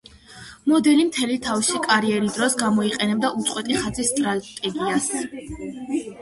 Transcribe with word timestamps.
მოდელი 0.69 1.03
მთელი 1.09 1.35
თავისი 1.47 1.81
კარიერი 1.87 2.31
დროს 2.37 2.55
გამოიყენებდა 2.61 3.31
უწყვეტი 3.43 3.79
ხაზის 3.83 4.11
სტრატეგიას. 4.15 5.07